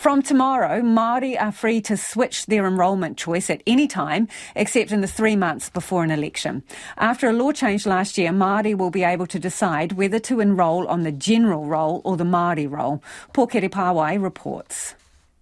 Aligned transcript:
From 0.00 0.22
tomorrow, 0.22 0.80
Māori 0.80 1.38
are 1.38 1.52
free 1.52 1.82
to 1.82 1.94
switch 1.94 2.46
their 2.46 2.66
enrolment 2.66 3.18
choice 3.18 3.50
at 3.50 3.62
any 3.66 3.86
time, 3.86 4.28
except 4.56 4.92
in 4.92 5.02
the 5.02 5.06
three 5.06 5.36
months 5.36 5.68
before 5.68 6.02
an 6.02 6.10
election. 6.10 6.62
After 6.96 7.28
a 7.28 7.34
law 7.34 7.52
change 7.52 7.84
last 7.84 8.16
year, 8.16 8.30
Māori 8.30 8.74
will 8.74 8.88
be 8.88 9.04
able 9.04 9.26
to 9.26 9.38
decide 9.38 9.92
whether 9.92 10.18
to 10.20 10.40
enrol 10.40 10.88
on 10.88 11.02
the 11.02 11.12
general 11.12 11.66
roll 11.66 12.00
or 12.02 12.16
the 12.16 12.24
Māori 12.24 12.66
roll. 12.66 13.02
Pōkere 13.34 13.68
Paewai 13.68 14.18
reports. 14.18 14.94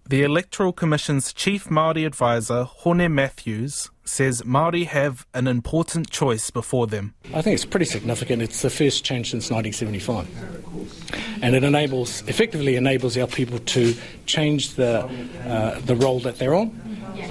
The 0.08 0.22
Electoral 0.22 0.72
Commission's 0.72 1.34
chief 1.34 1.66
Māori 1.66 2.06
advisor, 2.06 2.64
Hone 2.64 3.14
Matthews, 3.14 3.90
says 4.06 4.40
Māori 4.40 4.86
have 4.86 5.26
an 5.34 5.46
important 5.46 6.08
choice 6.08 6.50
before 6.50 6.86
them. 6.86 7.12
I 7.34 7.42
think 7.42 7.52
it's 7.52 7.66
pretty 7.66 7.84
significant. 7.84 8.40
It's 8.40 8.62
the 8.62 8.70
first 8.70 9.04
change 9.04 9.32
since 9.32 9.50
1975. 9.50 11.42
And 11.42 11.54
it 11.54 11.62
enables, 11.62 12.22
effectively 12.22 12.76
enables 12.76 13.18
our 13.18 13.26
people 13.26 13.58
to 13.58 13.94
change 14.24 14.76
the, 14.76 15.10
uh, 15.46 15.78
the 15.80 15.94
roll 15.94 16.20
that 16.20 16.38
they're 16.38 16.54
on. 16.54 16.70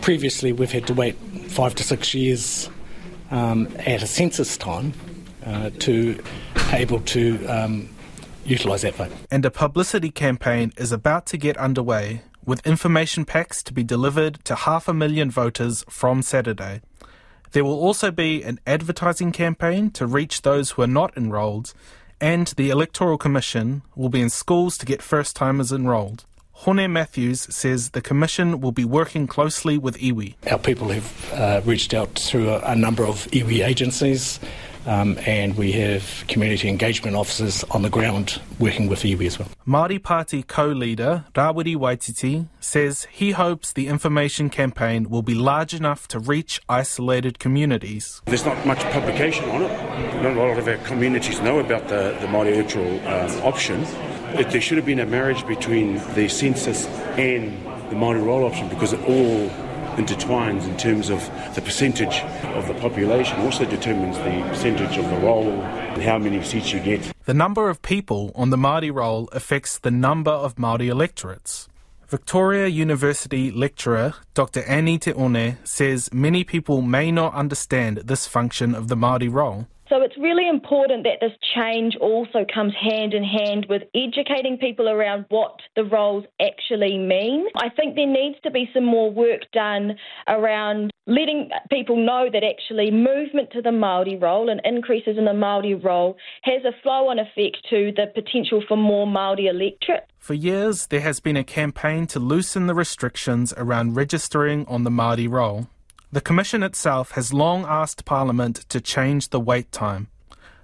Previously, 0.04 0.54
we've 0.54 0.72
had 0.72 0.86
to 0.86 0.94
wait 0.94 1.16
five 1.50 1.74
to 1.74 1.84
six 1.84 2.14
years 2.14 2.70
um, 3.32 3.68
at 3.80 4.04
a 4.04 4.08
census 4.08 4.56
time 4.56 4.94
uh, 5.48 5.72
to 5.80 6.22
able 6.74 7.00
to 7.00 7.44
um, 7.48 7.90
utilise 8.46 8.84
that 8.84 8.94
vote. 8.94 9.12
And 9.32 9.44
a 9.46 9.52
publicity 9.52 10.12
campaign 10.12 10.74
is 10.78 10.92
about 10.92 11.26
to 11.28 11.38
get 11.38 11.58
underway 11.58 12.22
with 12.48 12.66
information 12.66 13.26
packs 13.26 13.62
to 13.62 13.74
be 13.74 13.84
delivered 13.84 14.44
to 14.46 14.56
half 14.56 14.88
a 14.88 14.94
million 14.94 15.30
voters 15.30 15.84
from 15.90 16.24
Saturday. 16.24 16.82
There 17.52 17.66
will 17.66 17.80
also 17.80 18.10
be 18.10 18.42
an 18.42 18.60
advertising 18.66 19.32
campaign 19.32 19.92
to 19.92 20.08
reach 20.08 20.42
those 20.42 20.72
who 20.72 20.82
are 20.82 20.88
not 20.88 21.16
enrolled, 21.16 21.74
and 22.20 22.48
the 22.56 22.70
Electoral 22.70 23.18
Commission 23.18 23.84
will 23.96 24.10
be 24.10 24.22
in 24.22 24.30
schools 24.30 24.78
to 24.78 24.86
get 24.86 25.02
first 25.02 25.36
timers 25.36 25.72
enrolled. 25.72 26.26
Hone 26.62 26.92
Matthews 26.92 27.42
says 27.54 27.92
the 27.92 28.02
Commission 28.02 28.62
will 28.62 28.72
be 28.72 28.86
working 28.86 29.28
closely 29.28 29.78
with 29.78 29.96
iwi. 30.00 30.36
Our 30.50 30.58
people 30.58 30.88
have 30.88 31.34
uh, 31.34 31.62
reached 31.66 31.94
out 31.94 32.18
through 32.18 32.50
a, 32.50 32.60
a 32.62 32.76
number 32.76 33.06
of 33.06 33.28
iwi 33.28 33.64
agencies 33.64 34.40
um, 34.88 35.20
and 35.26 35.56
we 35.58 35.74
have 35.74 36.24
community 36.28 36.70
engagement 36.70 37.16
officers 37.16 37.64
on 37.66 37.82
the 37.82 37.90
ground 37.90 38.42
working 38.60 38.88
with 38.88 39.04
iwi 39.04 39.28
as 39.28 39.38
well. 39.38 39.50
Māori 39.68 40.02
Party 40.02 40.42
co-leader 40.42 41.26
Rawiri 41.36 41.76
Waititi 41.76 42.48
says 42.60 43.08
he 43.12 43.32
hopes 43.32 43.74
the 43.74 43.88
information 43.88 44.50
campaign 44.50 45.10
will 45.10 45.22
be 45.22 45.36
large 45.36 45.74
enough 45.74 46.08
to 46.08 46.20
reach 46.20 46.62
isolated 46.70 47.38
communities. 47.38 48.22
There's 48.26 48.46
not 48.46 48.66
much 48.66 48.80
publication 48.92 49.50
on 49.50 49.64
it. 49.64 50.24
Not 50.24 50.38
a 50.38 50.40
lot 50.40 50.58
of 50.58 50.68
our 50.68 50.78
communities 50.78 51.42
know 51.42 51.60
about 51.60 51.90
the, 51.90 52.18
the 52.22 52.28
Māori 52.28 52.54
electoral 52.54 53.00
um, 53.08 53.44
option. 53.44 53.84
It, 54.40 54.50
there 54.52 54.62
should 54.62 54.78
have 54.78 54.86
been 54.86 55.00
a 55.00 55.06
marriage 55.06 55.46
between 55.46 55.96
the 56.16 56.28
census 56.28 56.86
and 57.18 57.52
the 57.90 57.96
Māori 57.96 58.24
roll 58.24 58.46
option 58.46 58.68
because 58.70 58.94
it 58.94 59.02
all 59.08 59.50
intertwines 59.98 60.64
in 60.68 60.78
terms 60.78 61.10
of 61.10 61.20
the 61.56 61.62
percentage 61.62 62.22
of 62.56 62.68
the 62.68 62.74
population, 62.76 63.40
also 63.42 63.66
determines 63.66 64.18
the 64.18 64.48
percentage 64.48 64.98
of 64.98 65.10
the 65.10 65.18
roll 65.18 65.50
and 65.52 66.02
how 66.02 66.18
many 66.18 66.42
seats 66.44 66.72
you 66.72 66.80
get. 66.80 67.12
The 67.26 67.34
number 67.34 67.70
of 67.70 67.82
people 67.82 68.32
on 68.36 68.50
the 68.50 68.58
Māori 68.58 68.94
roll 68.94 69.28
affects 69.34 69.78
the 69.78 69.92
number 69.92 70.32
of 70.32 70.56
Māori 70.56 70.88
electorates. 70.88 71.68
Victoria 72.08 72.68
University 72.68 73.52
lecturer 73.52 74.14
Dr. 74.34 74.64
Annie 74.64 74.98
Te 74.98 75.12
One 75.12 75.58
says 75.66 76.10
many 76.14 76.46
people 76.46 76.82
may 76.82 77.12
not 77.12 77.34
understand 77.34 77.98
this 77.98 78.26
function 78.26 78.74
of 78.74 78.88
the 78.88 78.96
Māori 78.96 79.30
roll. 79.30 79.68
So 79.90 80.02
it's 80.02 80.18
really 80.18 80.50
important 80.50 81.06
that 81.06 81.20
this 81.22 81.32
change 81.56 81.96
also 82.02 82.46
comes 82.54 82.74
hand 82.76 83.14
in 83.14 83.24
hand 83.24 83.68
with 83.70 83.84
educating 83.96 84.58
people 84.58 84.90
around 84.90 85.26
what 85.30 85.56
the 85.78 85.86
roles 85.86 86.26
actually 86.42 86.98
mean. 86.98 87.48
I 87.56 87.70
think 87.70 87.96
there 87.96 88.08
needs 88.08 88.36
to 88.44 88.52
be 88.52 88.70
some 88.74 88.84
more 88.84 89.10
work 89.10 89.42
done 89.54 89.96
around 90.28 90.92
letting 91.06 91.50
people 91.72 91.96
know 91.96 92.28
that 92.32 92.44
actually 92.44 92.92
movement 92.92 93.50
to 93.52 93.62
the 93.62 93.70
Māori 93.70 94.22
roll 94.22 94.50
and 94.50 94.60
increases 94.66 95.18
in 95.18 95.24
the 95.24 95.32
Māori 95.32 95.82
roll 95.82 96.18
has 96.44 96.64
a 96.66 96.74
flow-on 96.84 97.18
effect 97.18 97.66
to 97.70 97.94
the 97.96 98.08
potential 98.14 98.62
for 98.68 98.76
more 98.76 99.08
Māori 99.08 99.50
electorate. 99.50 100.06
For 100.20 100.34
years, 100.34 100.88
there 100.88 101.00
has 101.00 101.22
been 101.22 101.38
a 101.38 101.46
campaign 101.46 102.08
to 102.08 102.20
loosen 102.20 102.68
the 102.68 102.76
restrictions 102.76 103.54
around 103.56 103.96
registering 103.96 104.66
on 104.68 104.84
the 104.84 104.90
Māori 104.90 105.30
roll. 105.30 105.68
The 106.10 106.22
Commission 106.22 106.64
itself 106.64 107.12
has 107.12 107.34
long 107.34 107.66
asked 107.68 108.06
Parliament 108.06 108.64
to 108.70 108.80
change 108.80 109.30
the 109.30 109.42
wait 109.42 109.74
time. 109.74 110.08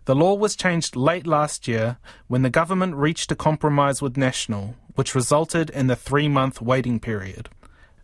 The 0.05 0.15
law 0.15 0.35
was 0.35 0.55
changed 0.55 0.95
late 0.95 1.27
last 1.27 1.67
year 1.67 1.97
when 2.27 2.43
the 2.43 2.49
government 2.49 2.95
reached 2.95 3.29
a 3.29 3.35
compromise 3.35 4.01
with 4.01 4.15
National, 4.15 4.75
which 4.95 5.13
resulted 5.13 5.69
in 5.69 5.87
the 5.87 5.97
three 5.97 6.29
month 6.29 6.61
waiting 6.61 6.97
period. 6.97 7.49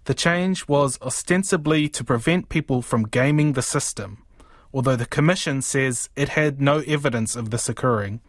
The 0.04 0.14
change 0.14 0.68
was 0.68 1.00
ostensibly 1.02 1.88
to 1.90 2.04
prevent 2.04 2.50
people 2.50 2.82
from 2.82 3.08
gaming 3.08 3.54
the 3.54 3.62
system, 3.62 4.22
although 4.74 4.98
the 4.98 5.06
Commission 5.06 5.62
says 5.62 6.10
it 6.18 6.30
had 6.30 6.60
no 6.60 6.80
evidence 6.80 7.38
of 7.38 7.52
this 7.52 7.70
occurring. 7.70 8.20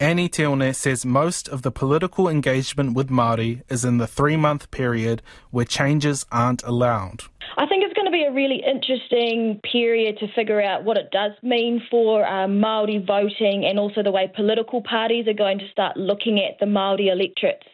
Annie 0.00 0.28
Te 0.28 0.46
One 0.46 0.72
says 0.74 1.04
most 1.04 1.48
of 1.48 1.62
the 1.62 1.72
political 1.72 2.28
engagement 2.28 2.94
with 2.94 3.08
Māori 3.08 3.62
is 3.68 3.84
in 3.84 3.98
the 3.98 4.06
three 4.06 4.36
month 4.36 4.70
period 4.70 5.22
where 5.50 5.64
changes 5.64 6.24
aren't 6.30 6.62
allowed. 6.62 7.24
I 7.56 7.66
think 7.66 7.82
it's 7.82 7.94
going 7.94 8.06
to 8.06 8.12
be 8.12 8.22
a 8.22 8.32
really 8.32 8.62
interesting 8.64 9.60
period 9.72 10.18
to 10.18 10.28
figure 10.36 10.62
out 10.62 10.84
what 10.84 10.98
it 10.98 11.10
does 11.10 11.32
mean 11.42 11.82
for 11.90 12.24
um, 12.24 12.60
Maori 12.60 13.04
voting 13.04 13.64
and 13.68 13.80
also 13.80 14.04
the 14.04 14.12
way 14.12 14.30
political 14.36 14.82
parties 14.82 15.26
are 15.26 15.32
going 15.32 15.58
to 15.58 15.68
start 15.72 15.96
looking 15.96 16.38
at 16.38 16.60
the 16.60 16.66
Maori 16.66 17.08
electorates. 17.08 17.66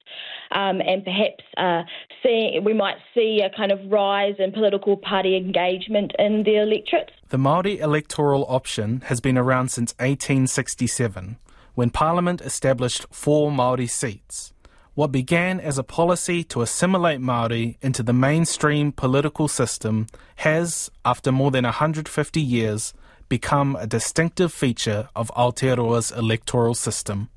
Um, 0.51 0.81
and 0.81 1.05
perhaps 1.05 1.45
uh, 1.59 1.83
see, 2.23 2.59
we 2.65 2.73
might 2.73 2.97
see 3.13 3.43
a 3.45 3.55
kind 3.55 3.71
of 3.71 3.81
rise 3.91 4.37
in 4.39 4.51
political 4.53 4.97
party 4.97 5.37
engagement 5.37 6.13
in 6.19 6.45
the 6.45 6.57
electorate. 6.57 7.11
The 7.29 7.39
Maori 7.39 7.81
electoral 7.81 8.47
option 8.49 9.03
has 9.09 9.21
been 9.21 9.37
around 9.37 9.69
since 9.69 9.93
1867, 9.99 11.37
when 11.75 11.91
Parliament 11.91 12.41
established 12.41 13.07
four 13.11 13.51
Maori 13.51 13.87
seats. 13.87 14.53
What 14.95 15.11
began 15.11 15.59
as 15.59 15.77
a 15.77 15.83
policy 15.83 16.45
to 16.45 16.63
assimilate 16.63 17.21
Maori 17.21 17.79
into 17.83 18.03
the 18.03 18.13
mainstream 18.13 18.93
political 18.93 19.49
system 19.49 20.07
has, 20.37 20.91
after 21.05 21.33
more 21.33 21.51
than 21.51 21.65
150 21.65 22.41
years, 22.41 22.95
become 23.29 23.75
a 23.77 23.87
distinctive 23.89 24.53
feature 24.53 25.09
of 25.17 25.33
Aotearoa's 25.37 26.13
electoral 26.13 26.75
system. 26.75 27.29